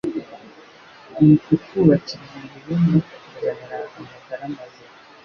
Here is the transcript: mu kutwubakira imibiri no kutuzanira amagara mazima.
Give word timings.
mu 1.23 1.33
kutwubakira 1.43 2.23
imibiri 2.33 2.75
no 2.89 2.99
kutuzanira 3.07 3.81
amagara 3.99 4.45
mazima. 4.55 4.93